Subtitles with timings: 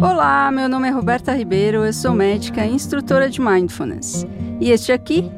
[0.00, 4.24] Olá, meu nome é Roberta Ribeiro, eu sou médica e instrutora de Mindfulness.
[4.60, 5.28] E este aqui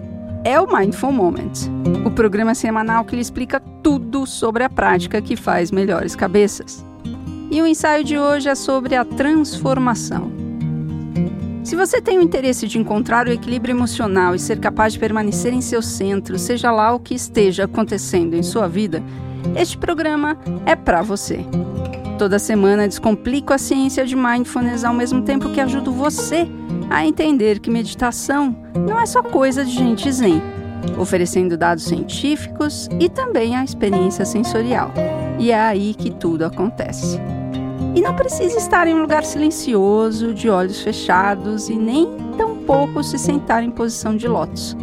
[0.45, 1.53] é o Mindful Moment,
[2.05, 6.85] o programa semanal que lhe explica tudo sobre a prática que faz melhores cabeças.
[7.51, 10.31] E o ensaio de hoje é sobre a transformação.
[11.65, 15.55] Se você tem o interesse de encontrar o equilíbrio emocional e ser capaz de permanecer
[15.55, 19.03] em seu centro, seja lá o que esteja acontecendo em sua vida,
[19.57, 20.37] este programa
[20.67, 21.47] é para você.
[22.21, 26.47] Toda semana descomplico a ciência de mindfulness ao mesmo tempo que ajudo você
[26.91, 30.43] a entender que meditação não é só coisa de gente zen,
[30.99, 34.93] oferecendo dados científicos e também a experiência sensorial.
[35.39, 37.19] E é aí que tudo acontece.
[37.95, 42.07] E não precisa estar em um lugar silencioso, de olhos fechados e nem
[42.37, 44.77] tampouco se sentar em posição de lótus.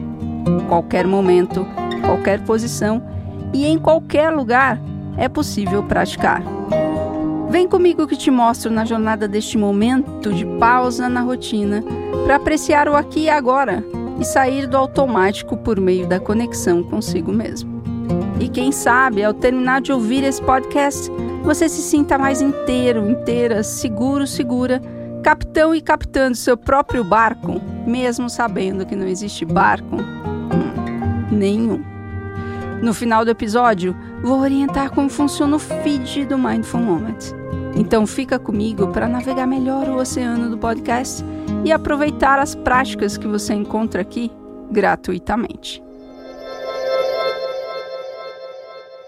[0.67, 1.67] Qualquer momento,
[2.03, 2.99] qualquer posição
[3.53, 4.81] e em qualquer lugar
[5.15, 6.56] é possível praticar.
[7.49, 11.83] Vem comigo que te mostro na jornada deste momento de pausa na rotina
[12.25, 13.83] para apreciar o aqui e agora
[14.19, 17.81] e sair do automático por meio da conexão consigo mesmo.
[18.39, 21.09] E quem sabe, ao terminar de ouvir esse podcast,
[21.43, 24.81] você se sinta mais inteiro, inteira, seguro, segura,
[25.23, 31.81] capitão e capitando seu próprio barco, mesmo sabendo que não existe barco hum, nenhum.
[32.81, 37.17] No final do episódio, vou orientar como funciona o feed do Mindful Moment.
[37.75, 41.23] Então fica comigo para navegar melhor o oceano do podcast
[41.63, 44.31] e aproveitar as práticas que você encontra aqui
[44.71, 45.83] gratuitamente.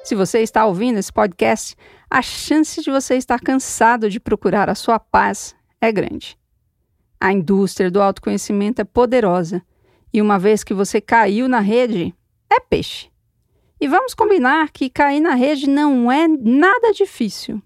[0.04, 1.76] Se você está ouvindo esse podcast,
[2.10, 6.38] a chance de você estar cansado de procurar a sua paz é grande.
[7.22, 9.62] A indústria do autoconhecimento é poderosa
[10.12, 12.16] e uma vez que você caiu na rede,
[12.50, 13.09] é peixe.
[13.82, 17.62] E vamos combinar que cair na rede não é nada difícil.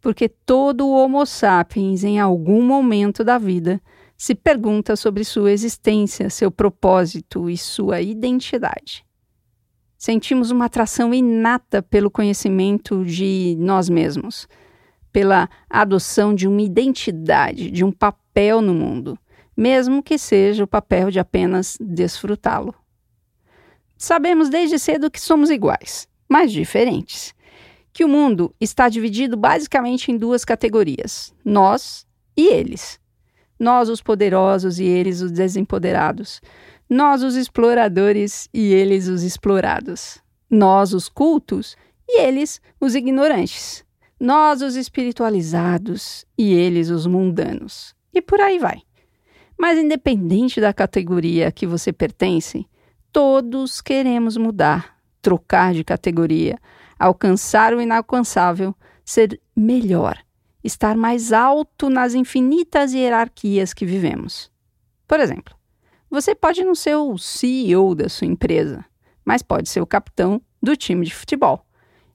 [0.00, 3.80] Porque todo Homo sapiens, em algum momento da vida,
[4.16, 9.04] se pergunta sobre sua existência, seu propósito e sua identidade.
[9.98, 14.46] Sentimos uma atração inata pelo conhecimento de nós mesmos,
[15.12, 19.18] pela adoção de uma identidade, de um papel no mundo,
[19.56, 22.74] mesmo que seja o papel de apenas desfrutá-lo.
[24.04, 27.34] Sabemos desde cedo que somos iguais, mas diferentes.
[27.90, 32.06] Que o mundo está dividido basicamente em duas categorias: nós
[32.36, 33.00] e eles.
[33.58, 36.42] Nós, os poderosos, e eles, os desempoderados.
[36.86, 40.18] Nós, os exploradores, e eles, os explorados.
[40.50, 41.74] Nós, os cultos,
[42.06, 43.86] e eles, os ignorantes.
[44.20, 47.94] Nós, os espiritualizados, e eles, os mundanos.
[48.12, 48.82] E por aí vai.
[49.56, 52.66] Mas, independente da categoria a que você pertence,
[53.14, 56.58] todos queremos mudar, trocar de categoria,
[56.98, 60.18] alcançar o inalcançável, ser melhor,
[60.64, 64.50] estar mais alto nas infinitas hierarquias que vivemos.
[65.06, 65.54] Por exemplo,
[66.10, 68.84] você pode não ser o CEO da sua empresa,
[69.24, 71.64] mas pode ser o capitão do time de futebol.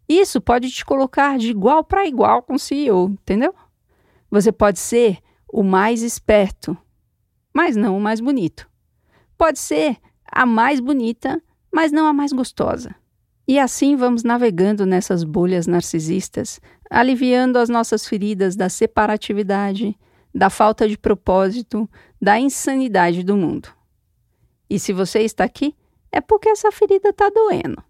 [0.08, 3.56] Isso pode te colocar de igual para igual com o CEO, entendeu?
[4.30, 6.78] Você pode ser o mais esperto,
[7.54, 8.70] mas não o mais bonito.
[9.38, 9.98] Pode ser
[10.32, 11.42] a mais bonita,
[11.72, 12.96] mas não a mais gostosa.
[13.48, 16.60] E assim vamos navegando nessas bolhas narcisistas,
[16.90, 19.98] aliviando as nossas feridas da separatividade,
[20.34, 21.90] da falta de propósito,
[22.22, 23.70] da insanidade do mundo.
[24.70, 25.76] E se você está aqui,
[26.12, 27.84] é porque essa ferida está doendo.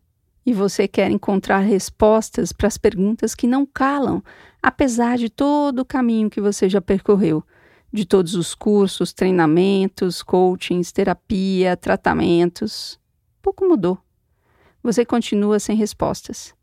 [0.45, 4.23] E você quer encontrar respostas para as perguntas que não calam,
[4.63, 7.44] apesar de todo o caminho que você já percorreu
[7.91, 13.00] de todos os cursos, treinamentos, coachings, terapia, tratamentos.
[13.41, 13.97] Pouco mudou.
[14.83, 16.53] Você continua sem respostas.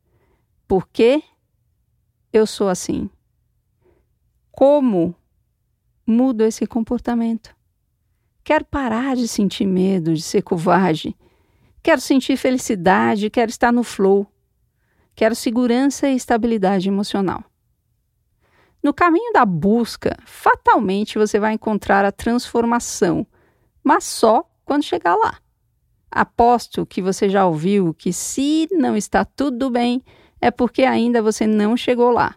[0.66, 1.22] Por que
[2.32, 3.10] eu sou assim?
[4.50, 5.14] Como
[6.06, 7.54] mudo esse comportamento?
[8.42, 11.16] Quero parar de sentir medo, de ser covarde.
[11.82, 14.26] Quero sentir felicidade, quero estar no flow.
[15.14, 17.44] Quero segurança e estabilidade emocional.
[18.86, 23.26] No caminho da busca, fatalmente você vai encontrar a transformação,
[23.82, 25.40] mas só quando chegar lá.
[26.08, 30.04] Aposto que você já ouviu que se não está tudo bem,
[30.40, 32.36] é porque ainda você não chegou lá.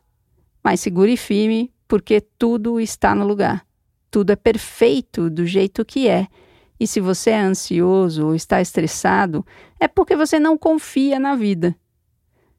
[0.63, 3.63] Mas segure firme, porque tudo está no lugar.
[4.09, 6.25] Tudo é perfeito do jeito que é.
[6.79, 9.45] E se você é ansioso ou está estressado,
[9.79, 11.75] é porque você não confia na vida.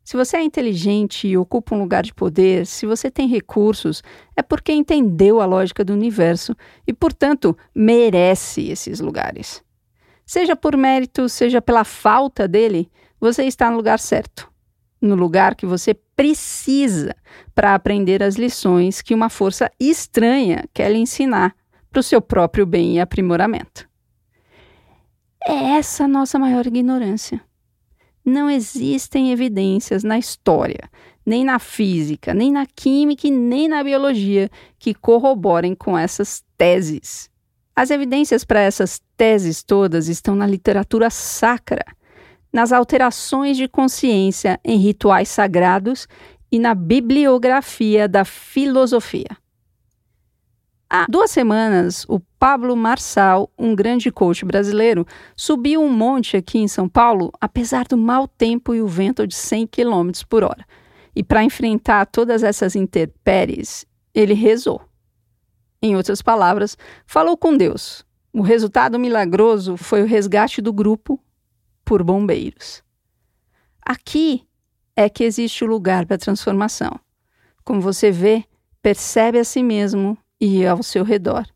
[0.02, 4.02] Se você é inteligente e ocupa um lugar de poder, se você tem recursos,
[4.37, 6.56] é porque entendeu a lógica do universo
[6.87, 9.62] e, portanto, merece esses lugares.
[10.26, 14.50] Seja por mérito, seja pela falta dele, você está no lugar certo.
[15.00, 17.14] No lugar que você precisa
[17.55, 21.55] para aprender as lições que uma força estranha quer lhe ensinar
[21.91, 23.88] para o seu próprio bem e aprimoramento.
[25.46, 27.41] É essa nossa maior ignorância.
[28.25, 30.90] Não existem evidências na história,
[31.25, 37.31] nem na física, nem na química e nem na biologia que corroborem com essas teses.
[37.75, 41.84] As evidências para essas teses todas estão na literatura sacra,
[42.52, 46.06] nas alterações de consciência em rituais sagrados
[46.50, 49.28] e na bibliografia da filosofia.
[50.92, 55.06] Há duas semanas, o Pablo Marçal, um grande coach brasileiro,
[55.37, 59.37] subiu um monte aqui em São Paulo, apesar do mau tempo e o vento de
[59.37, 60.66] 100 km por hora.
[61.14, 64.82] E para enfrentar todas essas intempéries, ele rezou.
[65.81, 66.76] Em outras palavras,
[67.06, 68.04] falou com Deus.
[68.32, 71.22] O resultado milagroso foi o resgate do grupo
[71.84, 72.82] por bombeiros.
[73.81, 74.44] Aqui
[74.96, 76.98] é que existe o lugar para a transformação.
[77.64, 78.44] Como você vê,
[78.82, 81.46] percebe a si mesmo e ao seu redor.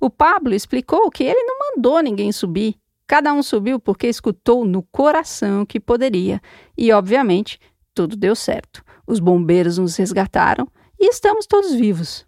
[0.00, 2.74] O Pablo explicou que ele não mandou ninguém subir.
[3.06, 6.40] Cada um subiu porque escutou no coração que poderia.
[6.76, 7.60] E, obviamente,
[7.94, 8.84] tudo deu certo.
[9.06, 10.66] Os bombeiros nos resgataram
[10.98, 12.26] e estamos todos vivos.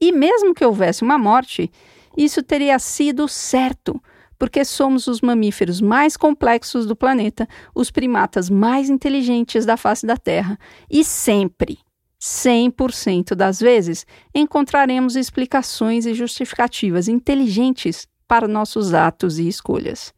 [0.00, 1.70] E mesmo que houvesse uma morte,
[2.16, 4.00] isso teria sido certo,
[4.38, 10.16] porque somos os mamíferos mais complexos do planeta, os primatas mais inteligentes da face da
[10.16, 10.58] Terra,
[10.88, 11.78] e sempre,
[12.20, 20.12] 100% das vezes, encontraremos explicações e justificativas inteligentes para nossos atos e escolhas.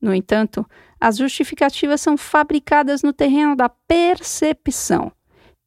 [0.00, 0.64] No entanto,
[1.00, 5.12] as justificativas são fabricadas no terreno da percepção.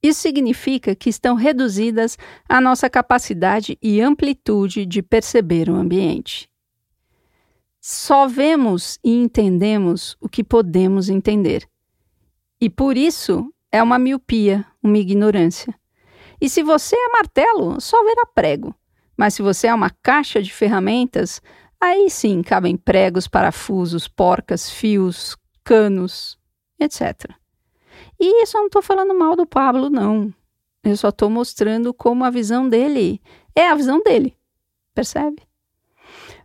[0.02, 2.18] Isso significa que estão reduzidas
[2.48, 6.50] à nossa capacidade e amplitude de perceber o ambiente.
[7.80, 11.68] Só vemos e entendemos o que podemos entender.
[12.60, 15.74] E por isso é uma miopia, uma ignorância.
[16.41, 18.75] E se você é martelo, só verá prego.
[19.15, 21.41] Mas se você é uma caixa de ferramentas,
[21.80, 26.38] aí sim cabem pregos, parafusos, porcas, fios, canos,
[26.80, 27.31] etc.
[28.19, 30.33] E isso eu não estou falando mal do Pablo, não.
[30.83, 33.21] Eu só estou mostrando como a visão dele
[33.56, 34.36] é a visão dele.
[34.94, 35.41] Percebe?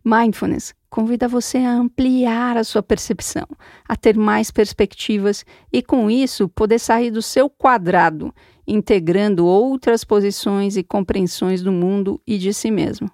[0.05, 3.47] Mindfulness convida você a ampliar a sua percepção,
[3.89, 8.35] a ter mais perspectivas e, com isso, poder sair do seu quadrado,
[8.67, 13.11] integrando outras posições e compreensões do mundo e de si mesmo.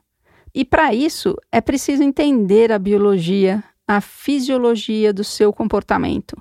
[0.54, 6.36] E para isso é preciso entender a biologia, a fisiologia do seu comportamento,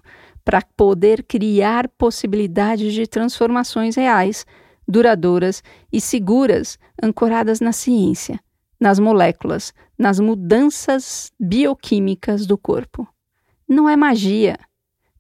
[0.46, 4.46] para poder criar possibilidades de transformações reais,
[4.88, 8.40] duradouras e seguras, ancoradas na ciência
[8.80, 13.08] nas moléculas, nas mudanças bioquímicas do corpo.
[13.68, 14.58] Não é magia,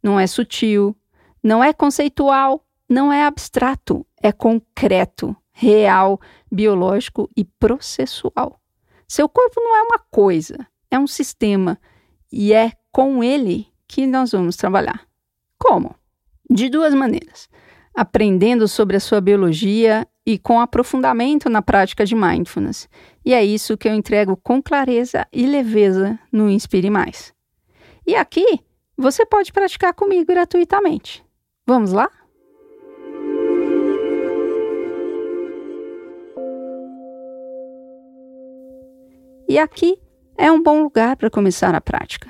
[0.02, 0.96] não é sutil,
[1.42, 6.20] não é conceitual, não é abstrato, é concreto, real,
[6.52, 8.60] biológico e processual.
[9.08, 11.80] Seu corpo não é uma coisa, é um sistema
[12.32, 15.06] e é com ele que nós vamos trabalhar.
[15.58, 15.96] Como?
[16.50, 17.48] De duas maneiras:
[17.96, 22.90] aprendendo sobre a sua biologia e com aprofundamento na prática de mindfulness.
[23.26, 27.34] E é isso que eu entrego com clareza e leveza no Inspire Mais.
[28.06, 28.60] E aqui
[28.98, 31.24] você pode praticar comigo gratuitamente.
[31.66, 32.10] Vamos lá?
[39.48, 39.98] E aqui
[40.38, 42.30] é um bom lugar para começar a prática,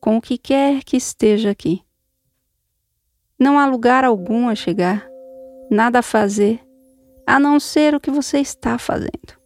[0.00, 1.82] com o que quer que esteja aqui.
[3.38, 5.08] Não há lugar algum a chegar,
[5.70, 6.60] nada a fazer
[7.26, 9.41] a não ser o que você está fazendo.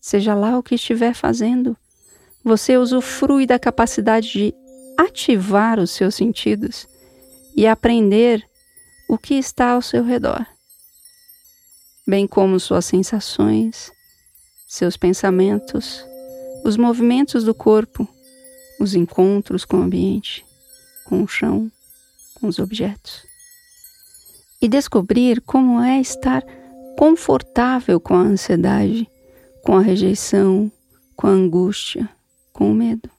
[0.00, 1.76] Seja lá o que estiver fazendo,
[2.42, 4.54] você usufrui da capacidade de
[4.96, 6.88] ativar os seus sentidos
[7.54, 8.42] e aprender
[9.08, 10.46] o que está ao seu redor,
[12.06, 13.90] bem como suas sensações,
[14.66, 16.04] seus pensamentos,
[16.64, 18.08] os movimentos do corpo,
[18.78, 20.44] os encontros com o ambiente,
[21.04, 21.70] com o chão,
[22.34, 23.26] com os objetos.
[24.62, 26.42] E descobrir como é estar
[26.96, 29.10] confortável com a ansiedade,
[29.62, 30.70] com a rejeição,
[31.16, 32.08] com a angústia,
[32.52, 33.10] com o medo.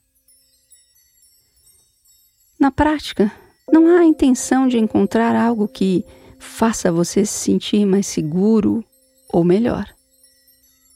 [2.60, 3.32] Na prática,
[3.72, 6.06] não há a intenção de encontrar algo que
[6.40, 8.84] faça você se sentir mais seguro
[9.30, 9.86] ou melhor.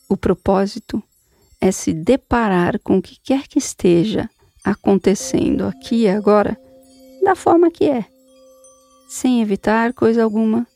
[0.08, 1.02] O propósito
[1.60, 4.30] é se deparar com o que quer que esteja
[4.64, 6.60] acontecendo aqui e agora
[7.24, 8.06] da forma que é
[9.08, 10.68] sem evitar coisa alguma,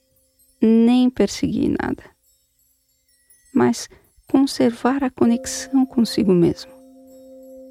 [0.61, 2.03] nem perseguir nada,
[3.53, 3.89] mas
[4.31, 6.71] conservar a conexão consigo mesmo,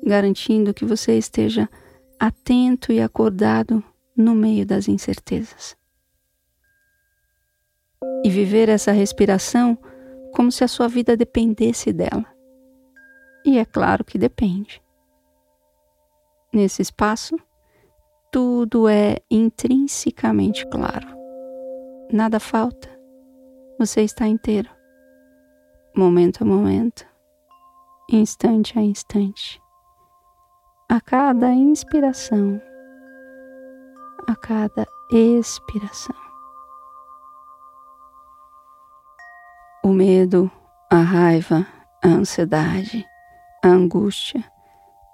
[0.05, 1.69] garantindo que você esteja
[2.19, 3.83] atento e acordado
[4.17, 5.77] no meio das incertezas.
[8.25, 9.79] e viver essa respiração
[10.35, 12.27] como se a sua vida dependesse dela.
[13.45, 14.83] E é claro que depende.
[16.53, 17.37] Nesse espaço,
[18.31, 21.09] tudo é intrinsecamente claro.
[22.13, 22.89] Nada falta.
[23.79, 24.78] Você está inteiro.
[25.99, 27.05] Momento a momento,
[28.09, 29.61] instante a instante.
[30.89, 32.63] A cada inspiração,
[34.29, 36.15] a cada expiração.
[39.83, 40.49] O medo,
[40.89, 41.67] a raiva,
[42.05, 43.05] a ansiedade,
[43.65, 44.45] a angústia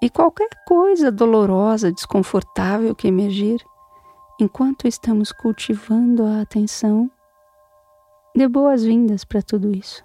[0.03, 3.65] e qualquer coisa dolorosa, desconfortável que emergir,
[4.39, 7.11] enquanto estamos cultivando a atenção,
[8.37, 10.05] dê boas-vindas para tudo isso.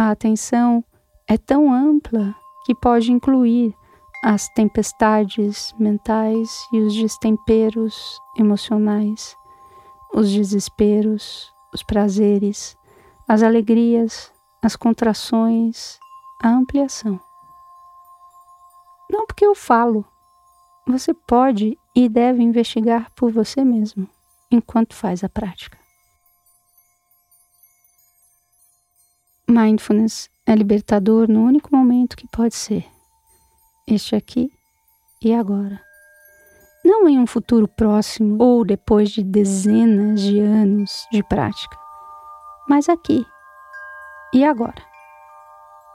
[0.00, 0.82] A atenção
[1.28, 3.76] é tão ampla que pode incluir
[4.24, 9.36] as tempestades mentais e os destemperos emocionais,
[10.14, 12.78] os desesperos, os prazeres,
[13.28, 15.98] as alegrias, as contrações,
[16.42, 17.20] a ampliação.
[19.10, 20.02] Não porque eu falo.
[20.86, 24.08] Você pode e deve investigar por você mesmo
[24.50, 25.79] enquanto faz a prática.
[29.50, 32.86] Mindfulness é libertador no único momento que pode ser.
[33.86, 34.48] Este aqui
[35.20, 35.80] e agora.
[36.84, 41.76] Não em um futuro próximo ou depois de dezenas de anos de prática,
[42.68, 43.26] mas aqui
[44.32, 44.82] e agora.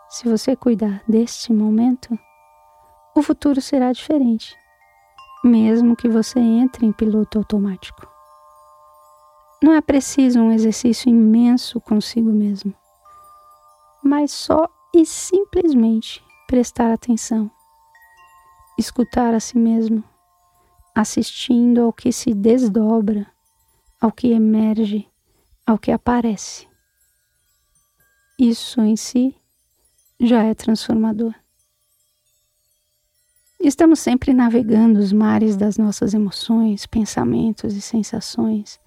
[0.09, 2.17] Se você cuidar deste momento,
[3.15, 4.55] o futuro será diferente,
[5.43, 8.05] mesmo que você entre em piloto automático.
[9.63, 12.73] Não é preciso um exercício imenso consigo mesmo,
[14.05, 17.49] mas só e simplesmente prestar atenção,
[18.77, 20.03] escutar a si mesmo,
[20.93, 23.25] assistindo ao que se desdobra,
[23.99, 25.09] ao que emerge,
[25.65, 26.67] ao que aparece.
[28.37, 29.35] Isso em si
[30.19, 31.33] já é transformador.
[33.59, 38.79] Estamos sempre navegando os mares das nossas emoções, pensamentos e sensações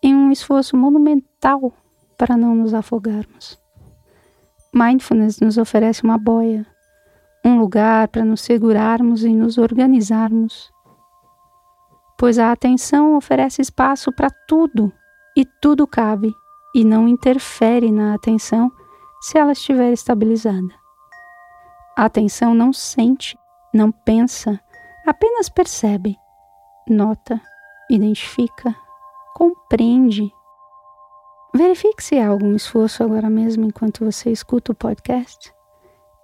[0.00, 1.72] em um esforço monumental
[2.16, 3.61] para não nos afogarmos.
[4.74, 6.66] Mindfulness nos oferece uma boia,
[7.44, 10.70] um lugar para nos segurarmos e nos organizarmos,
[12.18, 14.92] pois a atenção oferece espaço para tudo
[15.36, 16.32] e tudo cabe
[16.74, 18.70] e não interfere na atenção
[19.20, 20.68] se ela estiver estabilizada.
[21.96, 23.36] A atenção não sente
[23.72, 24.60] não pensa,
[25.06, 26.16] apenas percebe,
[26.86, 27.40] nota,
[27.88, 28.74] identifica,
[29.34, 30.30] compreende.
[31.54, 35.52] Verifique se há algum esforço agora mesmo enquanto você escuta o podcast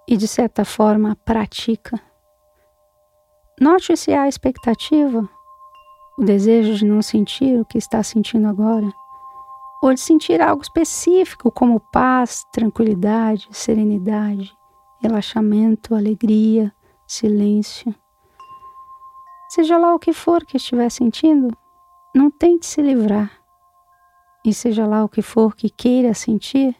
[0.07, 2.01] e, de certa forma, pratica.
[3.61, 5.29] Note se há expectativa,
[6.17, 8.91] o desejo de não sentir o que está sentindo agora,
[9.83, 14.51] ou de sentir algo específico como paz, tranquilidade, serenidade,
[14.99, 16.73] relaxamento, alegria,
[17.05, 17.93] silêncio.
[19.49, 21.55] Seja lá o que for que estiver sentindo,
[22.15, 23.38] não tente se livrar.
[24.45, 26.75] E seja lá o que for que queira sentir,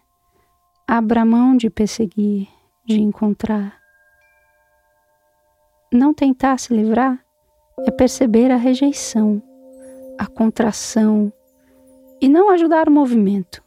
[0.87, 2.47] abra mão de perseguir,
[2.85, 3.77] de encontrar.
[5.91, 7.23] Não tentar se livrar
[7.85, 9.41] é perceber a rejeição,
[10.17, 11.31] a contração
[12.21, 13.63] e não ajudar o movimento,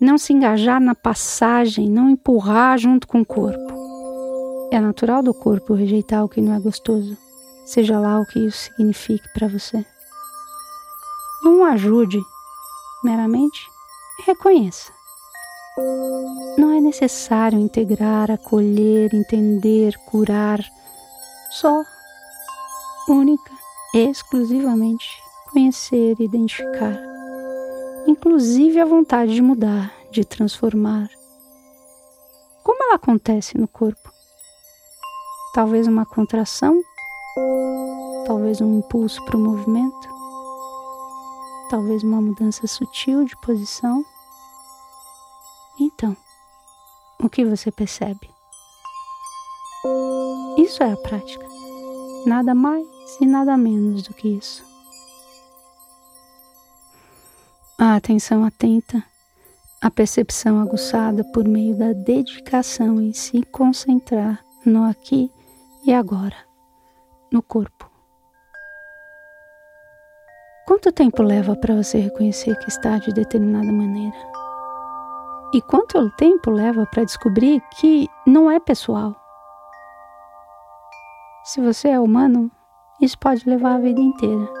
[0.00, 4.68] não se engajar na passagem, não empurrar junto com o corpo.
[4.72, 7.16] É natural do corpo rejeitar o que não é gostoso,
[7.64, 9.84] seja lá o que isso signifique para você.
[11.44, 12.20] Não ajude,
[13.06, 13.60] meramente
[14.26, 14.92] reconheça.
[16.58, 20.60] Não é necessário integrar, acolher, entender, curar.
[21.50, 21.82] Só,
[23.08, 23.52] única
[23.94, 25.06] exclusivamente
[25.52, 26.98] conhecer identificar.
[28.06, 31.08] Inclusive a vontade de mudar, de transformar.
[32.62, 34.16] Como ela acontece no corpo?
[35.56, 36.82] talvez uma contração,
[38.26, 40.08] talvez um impulso para o movimento,
[41.68, 44.04] talvez uma mudança sutil de posição.
[45.78, 46.16] Então,
[47.20, 48.30] o que você percebe?
[50.58, 51.46] Isso é a prática.
[52.26, 52.86] Nada mais
[53.20, 54.64] e nada menos do que isso.
[57.78, 59.04] A atenção atenta,
[59.80, 65.30] a percepção aguçada por meio da dedicação em se concentrar no aqui
[65.84, 66.36] e agora,
[67.30, 67.95] no corpo.
[70.66, 74.16] Quanto tempo leva para você reconhecer que está de determinada maneira?
[75.54, 79.14] E quanto tempo leva para descobrir que não é pessoal?
[81.44, 82.50] Se você é humano,
[83.00, 84.52] isso pode levar a vida inteira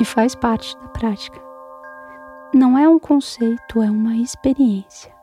[0.00, 1.38] e faz parte da prática.
[2.54, 5.17] não é um conceito, é uma experiência.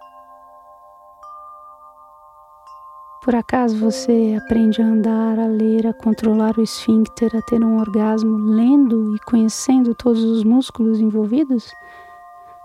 [3.25, 7.79] Por acaso você aprende a andar, a ler, a controlar o esfíncter, a ter um
[7.79, 11.73] orgasmo lendo e conhecendo todos os músculos envolvidos?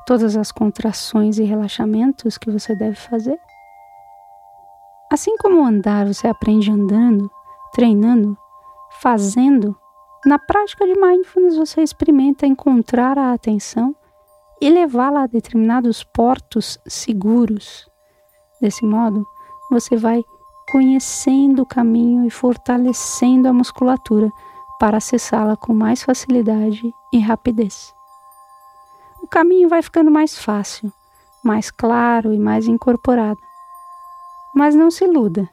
[0.07, 3.41] Todas as contrações e relaxamentos que você deve fazer?
[5.11, 7.31] Assim como andar você aprende andando,
[7.73, 8.37] treinando,
[9.01, 9.75] fazendo,
[10.27, 13.97] na prática de mindfulness você experimenta encontrar a atenção
[14.61, 17.89] e levá-la a determinados portos seguros.
[18.61, 19.27] Desse modo,
[19.71, 20.23] você vai
[20.71, 24.31] conhecendo o caminho e fortalecendo a musculatura
[24.79, 27.93] para acessá-la com mais facilidade e rapidez.
[29.21, 30.93] O caminho vai ficando mais fácil,
[31.43, 33.41] mais claro e mais incorporado.
[34.55, 35.49] Mas não se iluda.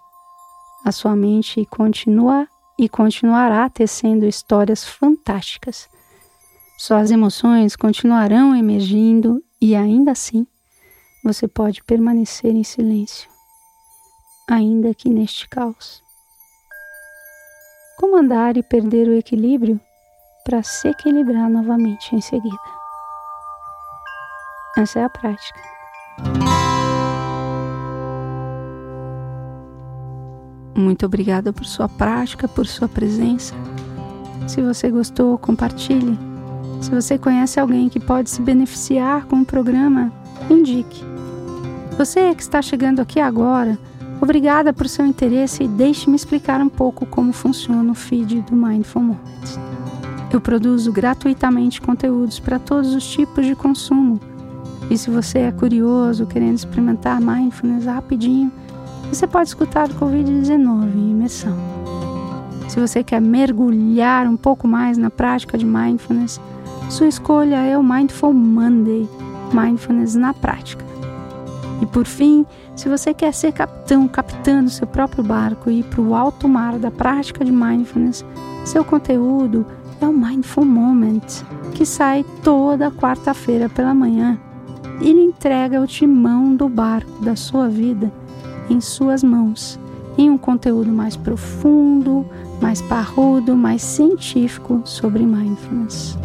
[0.86, 2.48] A sua mente continua
[2.78, 5.90] e continuará tecendo histórias fantásticas.
[6.78, 10.46] Suas emoções continuarão emergindo e ainda assim
[11.24, 13.37] você pode permanecer em silêncio
[14.48, 16.02] ainda que neste caos.
[17.98, 19.80] Como andar e perder o equilíbrio
[20.46, 22.56] para se equilibrar novamente em seguida?
[24.78, 25.60] Essa é a prática.
[30.76, 33.56] Muito obrigada por sua prática, por sua presença.
[34.48, 36.18] Se você gostou, compartilhe.
[36.82, 40.14] Se você conhece alguém que pode se beneficiar com o programa,
[40.50, 41.04] indique.
[41.98, 43.78] Você que está chegando aqui agora,
[44.20, 49.02] Obrigada por seu interesse e deixe-me explicar um pouco como funciona o feed do Mindful
[49.02, 49.60] Moments.
[50.32, 54.20] Eu produzo gratuitamente conteúdos para todos os tipos de consumo.
[54.90, 58.52] E se você é curioso, querendo experimentar mindfulness rapidinho,
[59.10, 61.58] você pode escutar o Covid-19 em imersão.
[62.68, 66.42] Se você quer mergulhar um pouco mais na prática de mindfulness,
[66.90, 69.08] sua escolha é o Mindful Monday
[69.54, 70.86] Mindfulness na Prática.
[71.82, 72.46] E por fim,
[72.78, 76.78] se você quer ser capitão, capitã seu próprio barco e ir para o alto mar
[76.78, 78.24] da prática de mindfulness,
[78.64, 79.66] seu conteúdo
[80.00, 81.26] é o Mindful Moment,
[81.74, 84.40] que sai toda quarta-feira pela manhã.
[85.02, 88.14] Ele entrega o timão do barco da sua vida
[88.70, 89.80] em suas mãos,
[90.16, 92.28] em um conteúdo mais profundo,
[92.62, 96.16] mais parrudo, mais científico sobre mindfulness.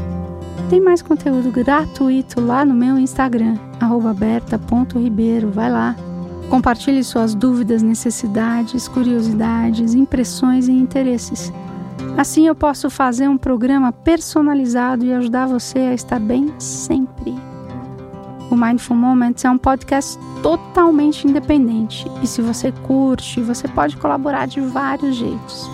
[0.69, 3.57] Tem mais conteúdo gratuito lá no meu Instagram,
[4.15, 5.51] berta.ribeiro.
[5.51, 5.97] Vai lá.
[6.49, 11.53] Compartilhe suas dúvidas, necessidades, curiosidades, impressões e interesses.
[12.17, 17.35] Assim eu posso fazer um programa personalizado e ajudar você a estar bem sempre.
[18.51, 24.47] O Mindful Moments é um podcast totalmente independente e se você curte, você pode colaborar
[24.47, 25.71] de vários jeitos.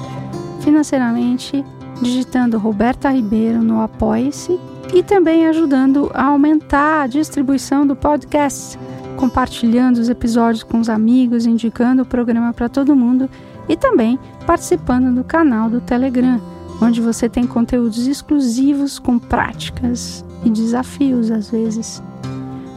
[0.60, 1.64] Financeiramente,
[2.00, 4.58] digitando Roberta Ribeiro no Apoie-se
[4.94, 8.78] e também ajudando a aumentar a distribuição do podcast,
[9.18, 13.28] compartilhando os episódios com os amigos, indicando o programa para todo mundo
[13.68, 16.40] e também participando do canal do Telegram,
[16.80, 22.00] onde você tem conteúdos exclusivos com práticas e desafios às vezes.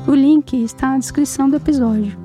[0.08, 2.18] O link está na descrição do episódio.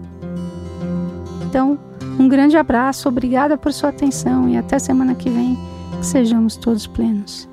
[1.46, 1.78] Então,
[2.18, 5.58] um grande abraço, obrigada por sua atenção e até semana que vem,
[5.98, 7.46] que sejamos todos plenos.